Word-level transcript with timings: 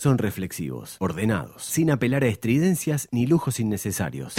son 0.00 0.16
reflexivos, 0.16 0.94
ordenados, 1.00 1.64
sin 1.64 1.90
apelar 1.90 2.22
a 2.22 2.28
estridencias 2.28 3.08
ni 3.10 3.26
lujos 3.26 3.58
innecesarios. 3.58 4.32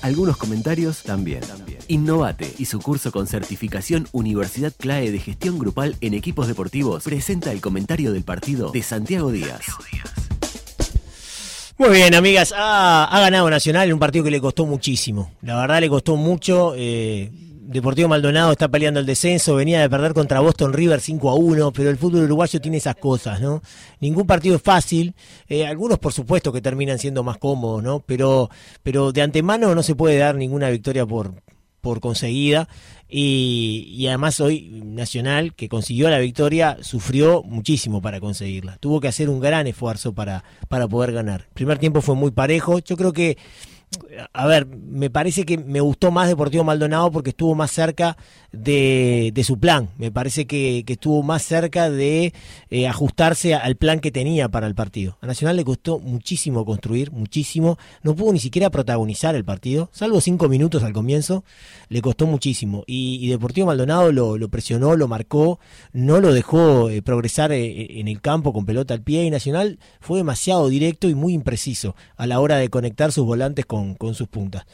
Algunos 0.00 0.36
comentarios 0.36 1.02
también. 1.02 1.40
Innovate 1.88 2.54
y 2.56 2.66
su 2.66 2.78
curso 2.78 3.10
con 3.10 3.26
certificación 3.26 4.06
Universidad 4.12 4.72
CLAE 4.78 5.10
de 5.10 5.18
Gestión 5.18 5.58
Grupal 5.58 5.96
en 6.00 6.14
Equipos 6.14 6.46
Deportivos 6.46 7.02
presenta 7.02 7.50
el 7.50 7.60
comentario 7.60 8.12
del 8.12 8.22
partido 8.22 8.70
de 8.70 8.82
Santiago 8.84 9.32
Díaz. 9.32 9.62
Muy 11.76 11.90
bien, 11.90 12.14
amigas. 12.14 12.54
Ha, 12.56 13.06
ha 13.06 13.20
ganado 13.20 13.50
Nacional 13.50 13.88
en 13.88 13.94
un 13.94 13.98
partido 13.98 14.24
que 14.24 14.30
le 14.30 14.40
costó 14.40 14.66
muchísimo. 14.66 15.32
La 15.42 15.56
verdad 15.56 15.80
le 15.80 15.88
costó 15.88 16.14
mucho. 16.14 16.74
eh, 16.76 17.32
Deportivo 17.66 18.08
Maldonado 18.08 18.52
está 18.52 18.68
peleando 18.68 19.00
el 19.00 19.06
descenso, 19.06 19.54
venía 19.54 19.80
de 19.80 19.88
perder 19.88 20.12
contra 20.12 20.40
Boston 20.40 20.74
River 20.74 21.00
5 21.00 21.30
a 21.30 21.34
1, 21.34 21.72
pero 21.72 21.88
el 21.88 21.96
fútbol 21.96 22.24
uruguayo 22.24 22.60
tiene 22.60 22.76
esas 22.76 22.96
cosas, 22.96 23.40
¿no? 23.40 23.62
Ningún 24.00 24.26
partido 24.26 24.56
es 24.56 24.62
fácil, 24.62 25.14
eh, 25.48 25.66
algunos 25.66 25.98
por 25.98 26.12
supuesto 26.12 26.52
que 26.52 26.60
terminan 26.60 26.98
siendo 26.98 27.22
más 27.22 27.38
cómodos, 27.38 27.82
¿no? 27.82 28.00
Pero, 28.00 28.50
pero 28.82 29.12
de 29.12 29.22
antemano 29.22 29.74
no 29.74 29.82
se 29.82 29.94
puede 29.94 30.18
dar 30.18 30.34
ninguna 30.34 30.68
victoria 30.68 31.06
por, 31.06 31.34
por 31.80 32.00
conseguida. 32.00 32.68
Y, 33.08 33.86
y 33.90 34.08
además 34.08 34.40
hoy 34.40 34.82
Nacional, 34.84 35.54
que 35.54 35.68
consiguió 35.68 36.10
la 36.10 36.18
victoria, 36.18 36.78
sufrió 36.82 37.42
muchísimo 37.44 38.02
para 38.02 38.20
conseguirla. 38.20 38.76
Tuvo 38.78 39.00
que 39.00 39.08
hacer 39.08 39.28
un 39.28 39.40
gran 39.40 39.66
esfuerzo 39.66 40.12
para, 40.12 40.44
para 40.68 40.88
poder 40.88 41.12
ganar. 41.12 41.44
El 41.48 41.54
primer 41.54 41.78
tiempo 41.78 42.00
fue 42.00 42.14
muy 42.14 42.30
parejo. 42.30 42.80
Yo 42.80 42.96
creo 42.96 43.12
que 43.12 43.38
a 44.32 44.46
ver, 44.46 44.66
me 44.66 45.10
parece 45.10 45.44
que 45.44 45.58
me 45.58 45.80
gustó 45.80 46.10
más 46.10 46.28
Deportivo 46.28 46.64
Maldonado 46.64 47.10
porque 47.10 47.30
estuvo 47.30 47.54
más 47.54 47.70
cerca 47.70 48.16
de, 48.52 49.42
su 49.44 49.58
plan. 49.58 49.90
Me 49.98 50.10
parece 50.10 50.46
que, 50.46 50.84
estuvo 50.86 51.22
más 51.22 51.42
cerca 51.42 51.90
de 51.90 52.32
eh, 52.70 52.86
ajustarse 52.86 53.54
al 53.54 53.76
plan 53.76 54.00
que 54.00 54.10
tenía 54.10 54.48
para 54.48 54.66
el 54.66 54.74
partido. 54.74 55.18
A 55.20 55.26
Nacional 55.26 55.56
le 55.56 55.64
costó 55.64 55.98
muchísimo 55.98 56.64
construir, 56.64 57.12
muchísimo. 57.12 57.78
No 58.02 58.14
pudo 58.14 58.32
ni 58.32 58.38
siquiera 58.38 58.70
protagonizar 58.70 59.34
el 59.34 59.44
partido, 59.44 59.90
salvo 59.92 60.20
cinco 60.20 60.48
minutos 60.48 60.82
al 60.82 60.92
comienzo. 60.92 61.44
Le 61.88 62.00
costó 62.00 62.26
muchísimo. 62.26 62.84
Y, 62.86 63.28
Deportivo 63.28 63.66
Maldonado 63.66 64.12
lo, 64.12 64.48
presionó, 64.48 64.96
lo 64.96 65.08
marcó, 65.08 65.58
no 65.92 66.20
lo 66.20 66.32
dejó 66.32 66.88
eh, 66.88 67.02
progresar 67.02 67.52
eh, 67.52 68.00
en 68.00 68.08
el 68.08 68.20
campo 68.20 68.52
con 68.52 68.64
pelota 68.64 68.94
al 68.94 69.02
pie. 69.02 69.24
Y 69.24 69.30
Nacional 69.30 69.78
fue 70.00 70.18
demasiado 70.18 70.68
directo 70.68 71.08
y 71.08 71.14
muy 71.14 71.32
impreciso 71.32 71.96
a 72.16 72.26
la 72.26 72.40
hora 72.40 72.56
de 72.56 72.68
conectar 72.68 73.10
sus 73.10 73.26
volantes 73.26 73.66
con 73.66 73.73
con, 73.98 74.14
sus 74.14 74.28
puntas. 74.28 74.64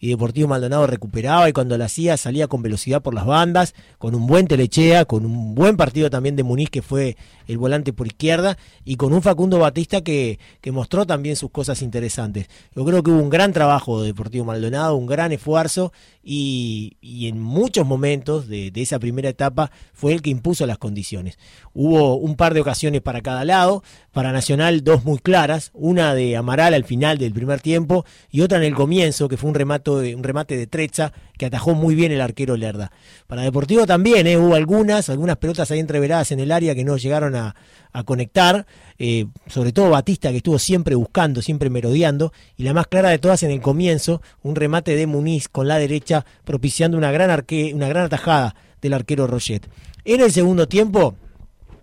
Y 0.00 0.08
Deportivo 0.08 0.48
Maldonado 0.48 0.86
recuperaba 0.86 1.48
y 1.48 1.52
cuando 1.52 1.76
lo 1.76 1.84
hacía 1.84 2.16
salía 2.16 2.48
con 2.48 2.62
velocidad 2.62 3.02
por 3.02 3.14
las 3.14 3.26
bandas, 3.26 3.74
con 3.98 4.14
un 4.14 4.26
buen 4.26 4.46
Telechea, 4.46 5.04
con 5.04 5.26
un 5.26 5.54
buen 5.54 5.76
partido 5.76 6.08
también 6.08 6.36
de 6.36 6.42
Muniz 6.42 6.70
que 6.70 6.80
fue 6.80 7.18
el 7.46 7.58
volante 7.58 7.92
por 7.92 8.06
izquierda 8.06 8.56
y 8.84 8.96
con 8.96 9.12
un 9.12 9.20
Facundo 9.20 9.58
Batista 9.58 10.00
que, 10.00 10.38
que 10.62 10.72
mostró 10.72 11.06
también 11.06 11.36
sus 11.36 11.50
cosas 11.50 11.82
interesantes. 11.82 12.48
Yo 12.74 12.84
creo 12.84 13.02
que 13.02 13.10
hubo 13.10 13.20
un 13.20 13.28
gran 13.28 13.52
trabajo 13.52 14.00
de 14.00 14.08
Deportivo 14.08 14.46
Maldonado, 14.46 14.96
un 14.96 15.06
gran 15.06 15.32
esfuerzo 15.32 15.92
y, 16.22 16.96
y 17.02 17.28
en 17.28 17.40
muchos 17.40 17.86
momentos 17.86 18.48
de, 18.48 18.70
de, 18.70 18.82
esa 18.82 18.98
primera 18.98 19.28
etapa 19.28 19.70
fue 19.92 20.12
el 20.12 20.22
que 20.22 20.30
impuso 20.30 20.66
las 20.66 20.78
condiciones. 20.78 21.38
Hubo 21.74 22.16
un 22.16 22.36
par 22.36 22.54
de 22.54 22.60
ocasiones 22.60 23.02
para 23.02 23.20
cada 23.20 23.44
lado, 23.44 23.82
para 24.12 24.32
Nacional 24.32 24.82
dos 24.82 25.04
muy 25.04 25.18
claras, 25.18 25.70
una 25.74 26.14
de 26.14 26.36
Amaral 26.36 26.72
al 26.72 26.84
final 26.84 27.18
del 27.18 27.32
primer 27.32 27.60
tiempo 27.60 28.06
y 28.30 28.40
otra 28.40 28.58
en 28.58 28.64
el 28.64 28.74
comienzo, 28.74 29.28
que 29.28 29.36
fue 29.36 29.48
un 29.50 29.54
remate 29.54 29.89
un 29.98 30.22
remate 30.22 30.56
de 30.56 30.66
Trecha 30.66 31.12
que 31.36 31.46
atajó 31.46 31.74
muy 31.74 31.94
bien 31.94 32.12
el 32.12 32.20
arquero 32.20 32.56
Lerda. 32.56 32.92
Para 33.26 33.42
Deportivo 33.42 33.86
también 33.86 34.26
eh, 34.26 34.36
hubo 34.36 34.54
algunas, 34.54 35.08
algunas 35.08 35.36
pelotas 35.36 35.70
ahí 35.70 35.78
entreveradas 35.78 36.32
en 36.32 36.40
el 36.40 36.52
área 36.52 36.74
que 36.74 36.84
no 36.84 36.96
llegaron 36.96 37.34
a, 37.34 37.54
a 37.92 38.02
conectar, 38.04 38.66
eh, 38.98 39.26
sobre 39.46 39.72
todo 39.72 39.90
Batista 39.90 40.30
que 40.30 40.38
estuvo 40.38 40.58
siempre 40.58 40.94
buscando, 40.94 41.42
siempre 41.42 41.70
merodeando, 41.70 42.32
y 42.56 42.62
la 42.62 42.74
más 42.74 42.86
clara 42.86 43.10
de 43.10 43.18
todas 43.18 43.42
en 43.42 43.50
el 43.50 43.60
comienzo, 43.60 44.22
un 44.42 44.56
remate 44.56 44.94
de 44.96 45.06
Muniz 45.06 45.48
con 45.48 45.68
la 45.68 45.78
derecha 45.78 46.24
propiciando 46.44 46.96
una 46.96 47.10
gran, 47.10 47.30
arque, 47.30 47.72
una 47.74 47.88
gran 47.88 48.04
atajada 48.04 48.54
del 48.80 48.92
arquero 48.92 49.26
Roget. 49.26 49.68
En 50.04 50.20
el 50.20 50.32
segundo 50.32 50.68
tiempo 50.68 51.14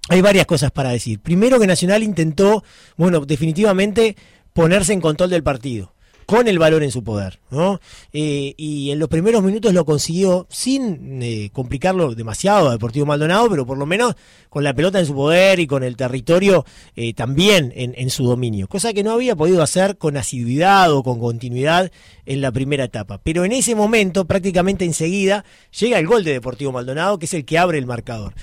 hay 0.10 0.22
varias 0.22 0.46
cosas 0.46 0.72
para 0.72 0.90
decir. 0.90 1.20
Primero 1.20 1.60
que 1.60 1.68
Nacional 1.68 2.04
intentó, 2.04 2.64
bueno, 2.96 3.26
definitivamente 3.26 4.16
ponerse 4.54 4.94
en 4.94 5.02
control 5.02 5.30
del 5.30 5.44
partido 5.44 5.94
con 6.28 6.50
el 6.50 6.60
valor 6.60 6.84
en 6.84 6.92
su 6.92 7.06
poder, 7.06 7.40
¿no? 7.50 7.80
Eh, 8.12 8.54
y 8.58 8.92
en 8.92 9.00
los 9.00 9.08
primeros 9.08 9.42
minutos 9.42 9.74
lo 9.74 9.86
consiguió 9.86 10.46
sin 10.50 11.24
eh, 11.24 11.50
complicarlo 11.54 12.14
demasiado 12.16 12.68
a 12.68 12.74
Deportivo 12.74 13.06
Maldonado, 13.06 13.50
pero 13.50 13.66
por 13.66 13.78
lo 13.78 13.86
menos 13.86 14.14
con 14.50 14.66
la 14.66 14.74
pelota 14.74 15.00
en 15.00 15.06
su 15.06 15.16
poder 15.16 15.62
y 15.62 15.68
con 15.68 15.84
el 15.84 15.96
territorio 15.96 16.66
eh, 16.98 17.14
también 17.14 17.72
en, 17.78 17.94
en, 17.98 18.10
su 18.10 18.26
dominio, 18.26 18.68
cosa 18.68 18.92
que 18.92 19.04
no 19.04 19.14
había 19.14 19.38
podido 19.38 19.64
hacer 19.64 19.98
con 19.98 20.18
asiduidad 20.18 20.92
o 20.92 21.02
con 21.02 21.18
continuidad 21.18 21.94
en 22.26 22.42
la 22.42 22.52
primera 22.52 22.84
etapa. 22.84 23.20
Pero 23.24 23.46
en 23.46 23.54
ese 23.54 23.74
momento, 23.74 24.26
prácticamente 24.26 24.84
enseguida, 24.84 25.46
llega 25.80 25.98
el 25.98 26.08
gol 26.08 26.26
de 26.26 26.34
Deportivo 26.34 26.74
Maldonado, 26.74 27.20
que 27.20 27.26
es 27.26 27.34
el 27.34 27.46
que 27.46 27.58
abre 27.58 27.78
el 27.78 27.86
marcador 27.86 28.34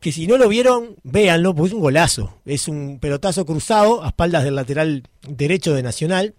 que 0.00 0.12
si 0.12 0.26
no 0.28 0.38
lo 0.38 0.48
vieron, 0.48 0.96
véanlo, 1.02 1.52
porque 1.52 1.68
es 1.68 1.74
un 1.74 1.80
golazo. 1.80 2.38
Es 2.44 2.68
un 2.68 3.00
pelotazo 3.00 3.44
cruzado 3.44 4.04
a 4.04 4.08
espaldas 4.08 4.44
del 4.44 4.54
lateral 4.54 5.02
derecho 5.28 5.74
de 5.74 5.82
Nacional. 5.82 6.34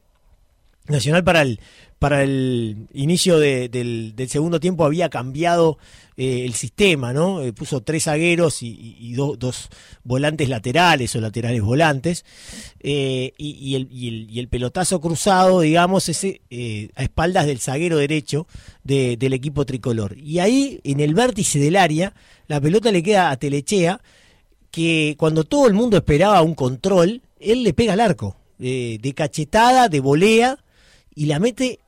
Nacional 0.89 1.23
para 1.23 1.41
el, 1.41 1.59
para 1.99 2.23
el 2.23 2.87
inicio 2.93 3.39
de, 3.39 3.69
del, 3.69 4.13
del, 4.15 4.29
segundo 4.29 4.59
tiempo 4.59 4.85
había 4.85 5.09
cambiado 5.09 5.77
eh, 6.15 6.45
el 6.45 6.53
sistema, 6.53 7.11
¿no? 7.11 7.41
Eh, 7.41 7.53
puso 7.53 7.81
tres 7.81 8.03
zagueros 8.03 8.61
y, 8.61 8.67
y, 8.67 8.97
y 8.99 9.13
do, 9.13 9.35
dos 9.35 9.69
volantes 10.03 10.47
laterales 10.47 11.15
o 11.15 11.21
laterales 11.21 11.61
volantes. 11.61 12.23
Eh, 12.79 13.33
y, 13.37 13.75
el, 13.75 13.83
el, 13.91 14.27
y, 14.29 14.39
el, 14.39 14.47
pelotazo 14.47 15.01
cruzado, 15.01 15.61
digamos, 15.61 16.07
ese 16.07 16.41
eh, 16.51 16.89
a 16.95 17.03
espaldas 17.03 17.47
del 17.47 17.59
zaguero 17.59 17.97
derecho 17.97 18.47
de, 18.83 19.17
del 19.17 19.33
equipo 19.33 19.65
tricolor. 19.65 20.15
Y 20.17 20.39
ahí, 20.39 20.79
en 20.83 20.99
el 20.99 21.15
vértice 21.15 21.57
del 21.59 21.75
área, 21.75 22.13
la 22.47 22.61
pelota 22.61 22.91
le 22.91 23.01
queda 23.01 23.31
a 23.31 23.37
Telechea, 23.37 24.01
que 24.69 25.15
cuando 25.17 25.43
todo 25.43 25.67
el 25.67 25.73
mundo 25.73 25.97
esperaba 25.97 26.43
un 26.43 26.53
control, 26.53 27.23
él 27.39 27.63
le 27.63 27.73
pega 27.73 27.93
al 27.93 28.01
arco. 28.01 28.37
de 28.59 29.13
cachetada, 29.15 29.87
de 29.89 29.99
volea, 29.99 30.59
y 31.17 31.25
la 31.25 31.39
mete 31.39 31.79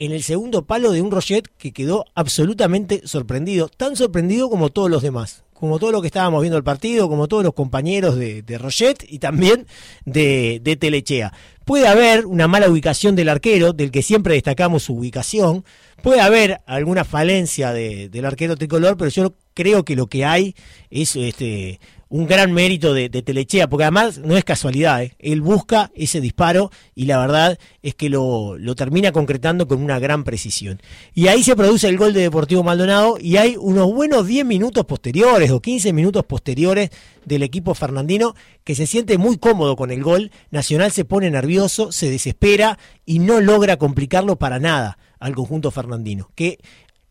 en 0.00 0.10
el 0.10 0.24
segundo 0.24 0.66
palo 0.66 0.90
de 0.90 1.00
un 1.00 1.12
Roget 1.12 1.46
que 1.58 1.72
quedó 1.72 2.06
absolutamente 2.16 3.02
sorprendido, 3.06 3.68
tan 3.68 3.94
sorprendido 3.94 4.50
como 4.50 4.70
todos 4.70 4.90
los 4.90 5.00
demás, 5.00 5.44
como 5.52 5.78
todo 5.78 5.92
lo 5.92 6.00
que 6.00 6.08
estábamos 6.08 6.42
viendo 6.42 6.58
el 6.58 6.64
partido, 6.64 7.08
como 7.08 7.28
todos 7.28 7.44
los 7.44 7.54
compañeros 7.54 8.16
de, 8.16 8.42
de 8.42 8.58
Roget 8.58 9.04
y 9.08 9.20
también 9.20 9.68
de, 10.04 10.60
de, 10.60 10.74
Telechea. 10.74 11.32
Puede 11.64 11.86
haber 11.86 12.26
una 12.26 12.48
mala 12.48 12.68
ubicación 12.68 13.14
del 13.14 13.28
arquero, 13.28 13.72
del 13.72 13.92
que 13.92 14.02
siempre 14.02 14.34
destacamos 14.34 14.82
su 14.82 14.94
ubicación, 14.94 15.64
puede 16.04 16.20
haber 16.20 16.60
alguna 16.66 17.02
falencia 17.04 17.72
de, 17.72 18.10
del 18.10 18.26
arquero 18.26 18.56
tricolor, 18.56 18.98
pero 18.98 19.10
yo 19.10 19.34
creo 19.54 19.86
que 19.86 19.96
lo 19.96 20.06
que 20.06 20.26
hay 20.26 20.54
es 20.90 21.16
este 21.16 21.80
un 22.10 22.26
gran 22.26 22.52
mérito 22.52 22.94
de, 22.94 23.08
Telechea, 23.08 23.68
porque 23.68 23.84
además 23.84 24.18
no 24.18 24.36
es 24.36 24.44
casualidad, 24.44 25.02
¿eh? 25.02 25.16
él 25.18 25.40
busca 25.40 25.90
ese 25.96 26.20
disparo 26.20 26.70
y 26.94 27.06
la 27.06 27.18
verdad 27.18 27.58
es 27.82 27.96
que 27.96 28.08
lo, 28.08 28.56
lo, 28.56 28.76
termina 28.76 29.10
concretando 29.10 29.66
con 29.66 29.82
una 29.82 29.98
gran 29.98 30.22
precisión. 30.22 30.80
Y 31.12 31.26
ahí 31.26 31.42
se 31.42 31.56
produce 31.56 31.88
el 31.88 31.96
gol 31.96 32.12
de 32.12 32.20
Deportivo 32.20 32.62
Maldonado 32.62 33.16
y 33.18 33.38
hay 33.38 33.56
unos 33.58 33.92
buenos 33.92 34.28
10 34.28 34.44
minutos 34.44 34.84
posteriores 34.84 35.50
o 35.50 35.60
15 35.60 35.92
minutos 35.92 36.24
posteriores 36.24 36.90
del 37.24 37.42
equipo 37.42 37.74
fernandino 37.74 38.36
que 38.62 38.76
se 38.76 38.86
siente 38.86 39.18
muy 39.18 39.38
cómodo 39.38 39.74
con 39.74 39.90
el 39.90 40.02
gol, 40.02 40.30
Nacional 40.52 40.92
se 40.92 41.04
pone 41.04 41.30
nervioso, 41.30 41.90
se 41.90 42.10
desespera 42.10 42.78
y 43.04 43.18
no 43.18 43.40
logra 43.40 43.76
complicarlo 43.78 44.36
para 44.36 44.60
nada 44.60 44.98
al 45.24 45.34
conjunto 45.34 45.70
fernandino, 45.70 46.30
que 46.34 46.58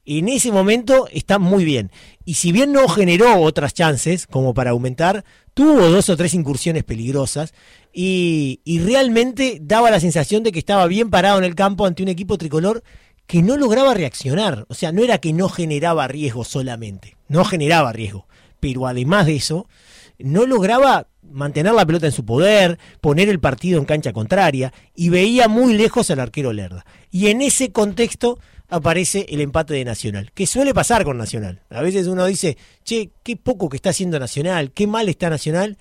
en 0.06 0.30
ese 0.30 0.52
momento 0.52 1.08
está 1.12 1.40
muy 1.40 1.66
bien. 1.66 1.92
Y 2.26 2.36
si 2.36 2.52
bien 2.52 2.72
no 2.72 2.88
generó 2.88 3.40
otras 3.42 3.74
chances 3.74 4.28
como 4.28 4.54
para 4.54 4.70
aumentar, 4.70 5.26
tuvo 5.56 5.90
dos 5.90 6.10
o 6.10 6.18
tres 6.18 6.36
incursiones 6.36 6.84
peligrosas 6.84 7.56
y, 7.92 8.60
realmente 8.84 9.58
daba 9.62 9.90
la 9.90 10.00
sensación 10.00 10.44
de 10.44 10.52
que 10.52 10.60
estaba 10.60 10.86
bien 10.86 11.10
parado 11.10 11.40
en 11.40 11.44
el 11.44 11.56
campo 11.56 11.88
ante 11.88 12.04
un 12.04 12.10
equipo 12.10 12.38
tricolor 12.38 12.84
que 13.26 13.42
no 13.42 13.58
lograba 13.58 13.96
reaccionar. 13.96 14.66
O 14.68 14.76
sea, 14.76 14.92
no 14.92 15.04
era 15.04 15.18
que 15.18 15.34
no 15.34 15.50
generaba 15.50 16.08
riesgo 16.08 16.44
solamente, 16.44 17.18
no 17.30 17.44
generaba 17.46 17.94
riesgo. 17.94 18.28
Pero 18.60 18.86
además 18.86 19.26
de 19.26 19.38
eso, 19.38 19.68
no 20.20 20.46
lograba 20.46 21.08
mantener 21.22 21.74
la 21.74 21.86
pelota 21.86 22.06
en 22.06 22.12
su 22.12 22.26
poder, 22.26 22.78
poner 23.02 23.30
el 23.30 23.40
partido 23.40 23.80
en 23.80 23.86
cancha 23.86 24.14
contraria 24.14 24.74
y 24.96 25.10
veía 25.10 25.48
muy 25.48 25.74
lejos 25.74 26.12
al 26.12 26.20
arquero 26.20 26.54
Lerda. 26.54 26.86
Y 27.12 27.28
en 27.28 27.42
ese 27.42 27.72
contexto 27.72 28.40
aparece 28.70 29.26
el 29.30 29.42
empate 29.42 29.74
de 29.74 29.86
Nacional, 29.86 30.32
que 30.34 30.48
suele 30.48 30.74
pasar 30.74 31.04
con 31.04 31.18
Nacional. 31.18 31.62
A 31.70 31.82
veces 31.82 32.08
uno 32.08 32.26
dice, 32.26 32.58
che, 32.84 33.12
qué 33.24 33.38
poco 33.38 33.70
que 33.70 33.78
está 33.78 33.92
haciendo 33.92 34.20
Nacional, 34.20 34.72
qué 34.72 34.88
mal 34.88 35.10
está 35.10 35.30
Nacional, 35.30 35.78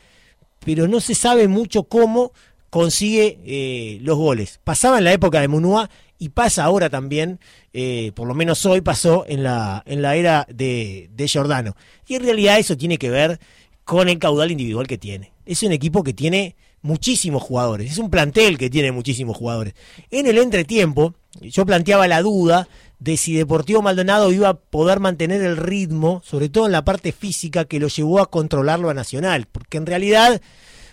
pero 0.64 0.88
no 0.88 1.00
se 1.00 1.14
sabe 1.14 1.49
mucho 1.49 1.85
cómo 1.85 2.32
consigue 2.70 3.38
eh, 3.44 3.99
los 4.02 4.17
goles. 4.17 4.61
Pasaba 4.64 4.99
en 4.99 5.05
la 5.05 5.12
época 5.12 5.40
de 5.40 5.49
Munúa 5.49 5.90
y 6.19 6.31
pasa 6.31 6.64
ahora 6.64 6.88
también, 6.88 7.40
eh, 7.73 8.12
por 8.14 8.28
lo 8.28 8.35
menos 8.35 8.64
hoy 8.64 8.81
pasó 8.81 9.25
en 9.26 9.43
la, 9.43 9.82
en 9.87 10.02
la 10.02 10.17
era 10.17 10.46
de, 10.49 11.11
de 11.12 11.28
Giordano. 11.28 11.76
Y 12.06 12.14
en 12.14 12.25
realidad 12.25 12.58
eso 12.58 12.76
tiene 12.76 12.96
que 12.96 13.11
ver 13.11 13.40
con 13.84 14.08
el 14.08 14.19
caudal 14.19 14.50
individual 14.50 14.87
que 14.87 14.99
tiene. 14.99 15.32
es 15.44 15.62
un 15.62 15.73
equipo 15.73 16.02
que 16.02 16.12
tiene 16.12 16.56
muchísimos 16.82 17.43
jugadores, 17.43 17.93
es 17.93 17.99
un 17.99 18.11
plantel 18.11 18.58
que 18.58 18.70
tiene 18.70 18.93
muchísimos 18.93 19.37
jugadores. 19.37 19.75
En 20.11 20.26
el 20.26 20.38
entretiempo, 20.38 21.14
yo 21.40 21.64
planteaba 21.64 22.08
la 22.08 22.23
duda 22.23 22.69
de 22.99 23.17
si 23.17 23.34
Deportivo 23.34 23.82
Maldonado 23.82 24.32
iba 24.32 24.49
a 24.49 24.55
poder 24.55 25.00
mantener 25.00 25.43
el 25.43 25.56
ritmo, 25.56 26.23
sobre 26.25 26.49
todo 26.49 26.67
en 26.67 26.73
la 26.73 26.84
parte 26.84 27.12
física, 27.12 27.64
que 27.64 27.81
lo 27.81 27.88
llevó 27.88 28.20
a 28.20 28.31
controlarlo 28.31 28.90
a 28.90 28.94
Nacional, 28.94 29.46
porque 29.50 29.79
en 29.79 29.87
realidad, 29.87 30.40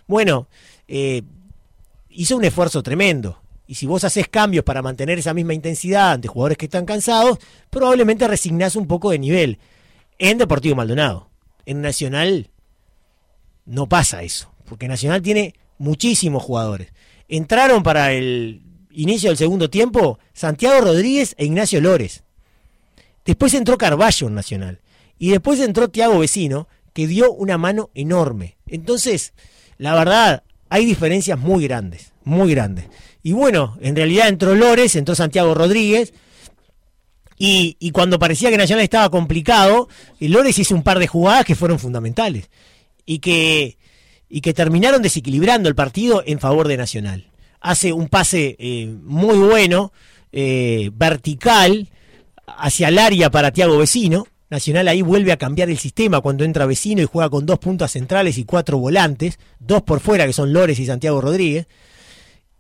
bueno, 0.08 0.48
eh, 0.88 1.24
hizo 2.10 2.38
un 2.38 2.46
esfuerzo 2.46 2.82
tremendo. 2.82 3.42
Y 3.68 3.76
si 3.76 3.86
vos 3.86 4.04
haces 4.04 4.28
cambios 4.28 4.64
para 4.64 4.82
mantener 4.82 5.20
esa 5.20 5.36
misma 5.36 5.54
intensidad 5.54 6.14
ante 6.14 6.28
jugadores 6.28 6.58
que 6.58 6.66
están 6.66 6.86
cansados, 6.86 7.38
probablemente 7.70 8.28
resignás 8.28 8.76
un 8.76 8.88
poco 8.88 9.12
de 9.12 9.20
nivel. 9.20 9.60
En 10.18 10.40
Deportivo 10.40 10.76
Maldonado. 10.76 11.30
En 11.68 11.82
Nacional 11.82 12.50
no 13.70 13.88
pasa 13.88 14.24
eso, 14.24 14.52
porque 14.66 14.88
Nacional 14.88 15.22
tiene 15.22 15.54
muchísimos 15.78 16.44
jugadores. 16.44 16.92
Entraron 17.28 17.84
para 17.84 18.12
el 18.14 18.64
inicio 18.92 19.30
del 19.30 19.38
segundo 19.38 19.70
tiempo 19.70 20.18
Santiago 20.34 20.82
Rodríguez 20.82 21.36
e 21.38 21.46
Ignacio 21.46 21.80
Lores. 21.80 22.24
Después 23.26 23.54
entró 23.54 23.78
Carballo 23.78 24.28
en 24.28 24.34
Nacional. 24.34 24.82
Y 25.20 25.30
después 25.30 25.60
entró 25.60 25.90
Tiago 25.90 26.18
Vecino, 26.18 26.68
que 26.94 27.06
dio 27.06 27.32
una 27.32 27.60
mano 27.60 27.92
enorme. 27.94 28.58
Entonces, 28.66 29.34
la 29.78 29.94
verdad, 29.94 30.44
hay 30.70 30.86
diferencias 30.86 31.38
muy 31.38 31.64
grandes, 31.66 32.14
muy 32.24 32.52
grandes. 32.52 32.86
Y 33.22 33.34
bueno, 33.34 33.78
en 33.82 33.96
realidad 33.96 34.30
entró 34.30 34.56
Lores, 34.56 34.96
entró 34.96 35.14
Santiago 35.14 35.54
Rodríguez. 35.54 36.14
Y, 37.38 37.92
cuando 37.92 38.20
parecía 38.20 38.50
que 38.50 38.58
Nacional 38.58 38.84
estaba 38.84 39.10
complicado, 39.10 39.88
Lores 40.20 40.58
hizo 40.58 40.76
un 40.76 40.84
par 40.84 41.00
de 41.00 41.08
jugadas 41.08 41.46
que 41.46 41.56
fueron 41.56 41.80
fundamentales. 41.80 42.50
Y 43.12 43.20
que, 43.20 43.80
y 44.30 44.42
que 44.42 44.54
terminaron 44.54 45.02
desequilibrando 45.02 45.68
el 45.68 45.74
partido 45.74 46.22
en 46.24 46.40
favor 46.40 46.68
de 46.68 46.78
Nacional. 46.78 47.32
Hace 47.60 47.92
un 47.92 48.08
pase 48.08 48.56
eh, 48.60 48.86
muy 49.02 49.36
bueno, 49.40 49.92
eh, 50.32 50.92
vertical, 50.94 51.90
hacia 52.46 52.90
el 52.90 53.00
área 53.00 53.32
para 53.32 53.50
Tiago 53.50 53.80
Vecino. 53.80 54.28
Nacional 54.52 54.88
ahí 54.88 55.02
vuelve 55.02 55.32
a 55.32 55.38
cambiar 55.38 55.72
el 55.72 55.80
sistema 55.80 56.22
cuando 56.22 56.44
entra 56.44 56.68
Vecino 56.68 57.02
y 57.02 57.06
juega 57.06 57.32
con 57.32 57.48
dos 57.48 57.58
puntas 57.58 57.94
centrales 57.94 58.38
y 58.38 58.44
cuatro 58.44 58.78
volantes, 58.78 59.40
dos 59.58 59.82
por 59.82 60.02
fuera 60.02 60.28
que 60.28 60.34
son 60.34 60.54
Lores 60.54 60.78
y 60.78 60.86
Santiago 60.86 61.20
Rodríguez. 61.20 61.66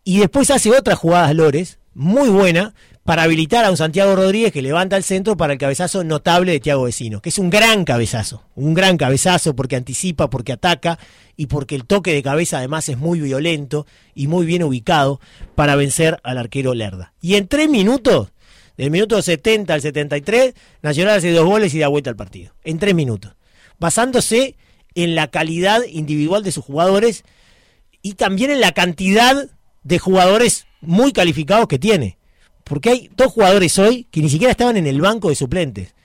Y 0.03 0.17
después 0.17 0.49
hace 0.49 0.71
otras 0.71 0.97
jugadas 0.97 1.35
Lores, 1.35 1.77
muy 1.93 2.29
buena, 2.29 2.73
para 3.09 3.23
habilitar 3.23 3.65
a 3.65 3.71
un 3.71 3.77
Santiago 3.77 4.15
Rodríguez 4.15 4.53
que 4.53 4.61
levanta 4.61 4.95
el 4.95 5.03
centro 5.03 5.35
para 5.35 5.53
el 5.53 5.57
cabezazo 5.57 6.03
notable 6.03 6.51
de 6.51 6.59
Tiago 6.59 6.83
Vecino, 6.83 7.23
que 7.23 7.29
es 7.29 7.39
un 7.39 7.49
gran 7.49 7.83
cabezazo, 7.83 8.43
un 8.53 8.75
gran 8.75 8.97
cabezazo 8.97 9.55
porque 9.55 9.75
anticipa, 9.75 10.29
porque 10.29 10.51
ataca 10.51 10.99
y 11.35 11.47
porque 11.47 11.73
el 11.73 11.85
toque 11.85 12.13
de 12.13 12.21
cabeza 12.21 12.59
además 12.59 12.87
es 12.87 12.99
muy 12.99 13.19
violento 13.19 13.87
y 14.13 14.27
muy 14.27 14.45
bien 14.45 14.61
ubicado 14.61 15.19
para 15.55 15.75
vencer 15.75 16.19
al 16.21 16.37
arquero 16.37 16.75
Lerda. 16.75 17.13
Y 17.19 17.33
en 17.33 17.47
tres 17.47 17.67
minutos, 17.67 18.31
del 18.77 18.91
minuto 18.91 19.19
70 19.19 19.73
al 19.73 19.81
73, 19.81 20.53
Nacional 20.83 21.17
hace 21.17 21.31
dos 21.31 21.47
goles 21.47 21.73
y 21.73 21.79
da 21.79 21.87
vuelta 21.87 22.11
al 22.11 22.15
partido. 22.15 22.53
En 22.63 22.77
tres 22.77 22.93
minutos. 22.93 23.33
Basándose 23.79 24.55
en 24.93 25.15
la 25.15 25.31
calidad 25.31 25.81
individual 25.89 26.43
de 26.43 26.51
sus 26.51 26.63
jugadores 26.63 27.23
y 28.03 28.13
también 28.13 28.51
en 28.51 28.61
la 28.61 28.73
cantidad 28.73 29.49
de 29.81 29.97
jugadores 29.97 30.67
muy 30.79 31.11
calificados 31.11 31.67
que 31.67 31.79
tiene. 31.79 32.18
Porque 32.69 32.91
hay 32.91 33.09
dos 33.17 33.33
jugadores 33.33 33.79
hoy 33.79 34.05
que 34.11 34.21
ni 34.21 34.29
siquiera 34.29 34.51
estaban 34.51 34.77
en 34.77 34.85
el 34.85 35.01
banco 35.01 35.29
de 35.29 35.35
suplentes. 35.35 35.95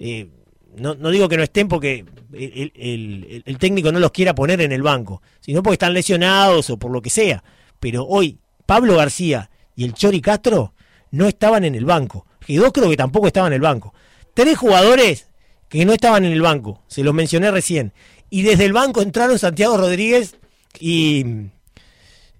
Eh, 0.00 0.28
no, 0.76 0.94
digo 1.10 1.28
que 1.28 1.36
no 1.36 1.44
estén 1.44 1.68
porque 1.68 2.04
el, 2.32 3.56
técnico 3.60 3.92
no 3.92 4.00
los 4.00 4.10
quiera 4.10 4.34
poner 4.34 4.60
en 4.60 4.72
el 4.72 4.82
banco, 4.82 5.22
sino 5.38 5.62
porque 5.62 5.74
están 5.74 5.94
lesionados 5.94 6.70
o 6.70 6.76
por 6.76 6.90
lo 6.90 7.00
que 7.00 7.08
sea. 7.08 7.44
Pero 7.78 8.04
hoy 8.04 8.40
Pablo 8.66 8.96
García 8.96 9.48
y 9.76 9.84
el 9.84 9.94
Chori 9.94 10.20
Castro 10.20 10.74
no 11.12 11.28
estaban 11.28 11.64
en 11.64 11.76
el 11.76 11.84
banco. 11.84 12.26
Y 12.48 12.56
dos 12.56 12.72
creo 12.72 12.90
que 12.90 12.96
tampoco 12.96 13.28
estaban 13.28 13.52
en 13.52 13.56
el 13.56 13.62
banco. 13.62 13.94
Tres 14.34 14.58
jugadores 14.58 15.28
que 15.68 15.84
no 15.84 15.92
estaban 15.92 16.24
en 16.24 16.32
el 16.32 16.42
banco, 16.42 16.82
se 16.88 17.04
los 17.04 17.14
mencioné 17.14 17.52
recién. 17.52 17.92
Y 18.28 18.42
desde 18.42 18.64
el 18.64 18.72
banco 18.72 19.02
entraron 19.02 19.38
Santiago 19.38 19.76
Rodríguez 19.76 20.34
y, 20.80 21.24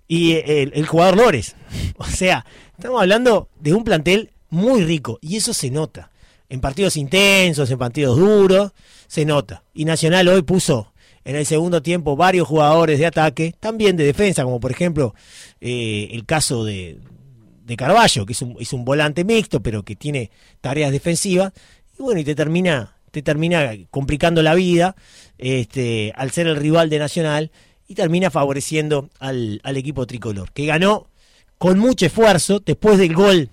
y 0.08 0.32
el, 0.32 0.86
jugador 0.86 1.16
Lores. 1.16 1.54
O 1.98 2.04
sea, 2.04 2.46
estamos 2.76 3.00
hablando 3.00 3.48
de 3.60 3.74
un 3.74 3.84
plantel 3.84 4.30
muy 4.50 4.82
rico 4.82 5.18
y 5.20 5.36
eso 5.36 5.52
se 5.52 5.70
nota. 5.70 6.10
En 6.48 6.60
partidos 6.60 6.96
intensos, 6.96 7.70
en 7.70 7.78
partidos 7.78 8.16
duros, 8.16 8.72
se 9.06 9.24
nota. 9.24 9.64
Y 9.74 9.84
Nacional 9.84 10.28
hoy 10.28 10.42
puso 10.42 10.92
en 11.24 11.36
el 11.36 11.44
segundo 11.44 11.82
tiempo 11.82 12.16
varios 12.16 12.48
jugadores 12.48 12.98
de 12.98 13.06
ataque, 13.06 13.54
también 13.60 13.96
de 13.96 14.04
defensa, 14.04 14.44
como 14.44 14.60
por 14.60 14.70
ejemplo 14.70 15.14
eh, 15.60 16.08
el 16.12 16.24
caso 16.24 16.64
de, 16.64 16.98
de 17.64 17.76
Carballo, 17.76 18.24
que 18.24 18.32
es 18.32 18.40
un, 18.40 18.56
es 18.58 18.72
un 18.72 18.84
volante 18.84 19.24
mixto, 19.24 19.60
pero 19.60 19.82
que 19.82 19.94
tiene 19.94 20.30
tareas 20.60 20.90
defensivas. 20.90 21.52
Y 21.98 22.02
bueno, 22.02 22.20
y 22.20 22.24
te 22.24 22.34
termina, 22.34 22.96
te 23.10 23.22
termina 23.22 23.72
complicando 23.90 24.42
la 24.42 24.54
vida 24.54 24.96
este, 25.36 26.12
al 26.16 26.30
ser 26.30 26.46
el 26.46 26.56
rival 26.56 26.88
de 26.88 26.98
Nacional 26.98 27.50
y 27.88 27.94
termina 27.94 28.30
favoreciendo 28.30 29.08
al, 29.18 29.60
equipo 29.64 30.06
tricolor, 30.06 30.52
que 30.52 30.66
ganó 30.66 31.08
con 31.56 31.78
mucho 31.78 32.06
esfuerzo 32.06 32.60
después 32.60 32.98
del 32.98 33.14
gol. 33.14 33.48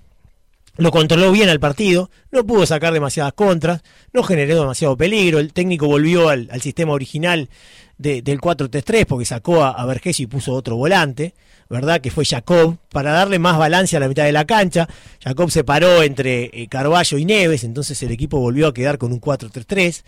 Lo 0.77 0.91
controló 0.91 1.31
bien 1.31 1.47
al 1.47 1.61
partido, 1.61 2.11
no 2.31 2.45
pudo 2.45 2.65
sacar 2.65 2.91
demasiadas 2.91 3.31
contras, 3.31 3.81
no 4.11 4.23
generó 4.23 4.59
demasiado 4.59 4.97
peligro. 4.97 5.39
El 5.39 5.53
técnico 5.53 5.87
volvió 5.87 6.27
al, 6.27 6.49
sistema 6.61 6.91
original 6.91 7.49
del 7.97 8.41
4-3-3 8.41 9.05
porque 9.05 9.23
sacó 9.23 9.63
a, 9.63 9.69
a 9.69 10.01
y 10.05 10.27
puso 10.27 10.53
otro 10.53 10.75
volante, 10.75 11.33
¿verdad? 11.69 12.01
Que 12.01 12.11
fue 12.11 12.25
Jacob, 12.25 12.75
para 12.89 13.13
darle 13.13 13.39
más 13.39 13.57
balance 13.57 13.95
a 13.95 14.01
la 14.01 14.09
mitad 14.09 14.25
de 14.25 14.33
la 14.33 14.43
cancha. 14.43 14.89
Jacob 15.23 15.49
se 15.49 15.63
paró 15.63 16.03
entre 16.03 16.51
eh, 16.51 16.67
Carballo 16.67 17.17
y 17.17 17.23
Neves, 17.23 17.63
entonces 17.63 18.03
el 18.03 18.11
equipo 18.11 18.37
volvió 18.41 18.67
a 18.67 18.73
quedar 18.73 18.97
con 18.97 19.13
un 19.13 19.21
4-3-3. 19.21 20.03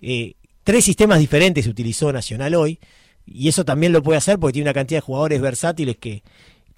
Eh, 0.00 0.34
tres 0.64 0.86
sistemas 0.86 1.18
diferentes 1.18 1.64
se 1.64 1.70
utilizó 1.70 2.10
Nacional 2.14 2.54
hoy 2.54 2.80
y 3.32 3.48
eso 3.48 3.64
también 3.64 3.92
lo 3.92 4.02
puede 4.02 4.18
hacer 4.18 4.38
porque 4.38 4.54
tiene 4.54 4.68
una 4.68 4.74
cantidad 4.74 4.98
de 4.98 5.06
jugadores 5.06 5.40
versátiles 5.40 5.96
que, 5.96 6.22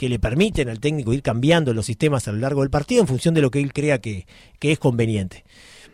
que 0.01 0.09
le 0.09 0.19
permiten 0.19 0.71
al 0.71 0.81
técnico 0.81 1.13
ir 1.13 1.21
cambiando 1.21 1.75
los 1.75 1.85
sistemas 1.85 2.27
a 2.27 2.33
lo 2.33 2.39
largo 2.39 2.63
del 2.63 2.71
partido 2.71 3.03
en 3.03 3.07
función 3.07 3.35
de 3.35 3.43
lo 3.43 3.51
que 3.51 3.61
él 3.61 3.75
crea 3.75 4.01
que, 4.01 4.25
es 4.59 4.79
conveniente. 4.79 5.45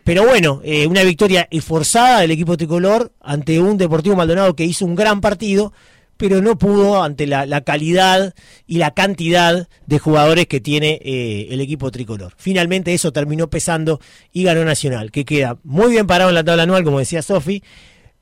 Pero 0.05 0.25
bueno, 0.25 0.61
eh, 0.63 0.87
una 0.87 1.03
victoria 1.03 1.45
esforzada 1.51 2.21
del 2.21 2.31
equipo 2.31 2.55
tricolor 2.55 3.11
ante 3.19 3.59
un 3.59 3.77
Deportivo 3.77 4.15
Maldonado 4.15 4.55
que 4.55 4.63
hizo 4.63 4.85
un 4.85 4.95
gran 4.95 5.19
partido, 5.19 5.73
pero 6.15 6.41
no 6.41 6.57
pudo 6.57 7.03
ante 7.03 7.27
la, 7.27 7.61
calidad 7.65 8.33
y 8.65 8.77
la 8.77 8.91
cantidad 8.91 9.67
de 9.87 9.99
jugadores 9.99 10.47
que 10.47 10.61
tiene 10.61 11.01
eh, 11.03 11.49
el 11.49 11.59
equipo 11.59 11.91
tricolor. 11.91 12.33
Finalmente 12.37 12.93
eso 12.93 13.11
terminó 13.11 13.49
pesando 13.49 13.99
y 14.31 14.43
ganó 14.43 14.63
Nacional, 14.63 15.11
que 15.11 15.25
queda 15.25 15.57
muy 15.65 15.91
bien 15.91 16.07
parado 16.07 16.29
en 16.29 16.35
la 16.35 16.45
tabla 16.45 16.63
anual, 16.63 16.85
como 16.85 16.99
decía 16.99 17.21
Sofi, 17.21 17.61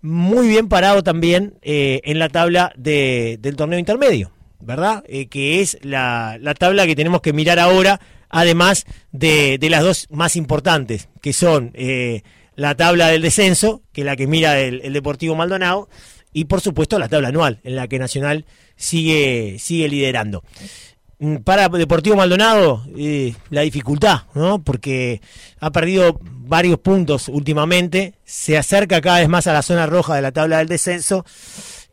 muy 0.06 0.48
bien 0.48 0.70
parado 0.70 1.04
también 1.04 1.56
eh, 1.62 2.00
en 2.04 2.20
la 2.20 2.30
tabla 2.30 2.72
de, 2.78 3.38
del 3.42 3.56
torneo 3.56 3.80
intermedio, 3.80 4.32
¿verdad? 4.60 5.04
Eh, 5.08 5.28
que 5.28 5.62
es 5.62 5.80
la, 5.82 6.38
tabla 6.58 6.86
que 6.86 6.96
tenemos 6.96 7.22
que 7.22 7.34
mirar 7.34 7.60
ahora, 7.60 8.00
además 8.30 8.86
de, 9.12 9.58
las 9.70 9.84
dos 9.84 10.08
más 10.12 10.36
importantes, 10.36 11.10
que 11.22 11.34
son 11.34 11.72
eh, 11.74 12.22
la 12.56 12.76
tabla 12.76 13.08
del 13.08 13.24
descenso, 13.24 13.82
que 13.92 14.02
es 14.02 14.06
la 14.06 14.16
que 14.16 14.28
mira 14.28 14.60
el, 14.60 14.94
Deportivo 14.94 15.36
Maldonado, 15.36 15.90
y 16.32 16.46
por 16.46 16.62
supuesto 16.62 17.00
la 17.00 17.10
tabla 17.10 17.30
anual, 17.30 17.60
en 17.64 17.76
la 17.76 17.88
que 17.88 17.98
Nacional 17.98 18.46
sigue, 18.76 19.58
sigue 19.58 19.90
liderando. 19.90 20.44
Para 21.46 21.70
Deportivo 21.70 22.18
Maldonado, 22.18 22.84
la 23.50 23.62
dificultad, 23.62 24.24
¿no? 24.34 24.62
Porque 24.62 25.22
ha 25.60 25.72
perdido 25.72 26.20
varios 26.22 26.80
puntos 26.80 27.30
últimamente, 27.30 28.16
se 28.26 28.58
acerca 28.58 29.00
cada 29.00 29.20
vez 29.20 29.30
más 29.30 29.48
a 29.48 29.54
la 29.54 29.62
zona 29.62 29.86
roja 29.86 30.16
de 30.16 30.22
la 30.22 30.34
tabla 30.34 30.58
del 30.58 30.68
descenso 30.68 31.26